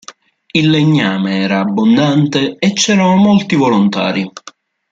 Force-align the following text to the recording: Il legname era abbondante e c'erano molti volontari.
Il 0.51 0.67
legname 0.71 1.41
era 1.41 1.59
abbondante 1.59 2.55
e 2.57 2.73
c'erano 2.73 3.17
molti 3.17 3.53
volontari. 3.55 4.27